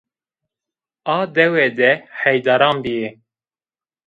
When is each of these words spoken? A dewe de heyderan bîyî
A 1.15 1.17
dewe 1.35 1.65
de 1.79 1.91
heyderan 2.21 2.77
bîyî 2.83 3.09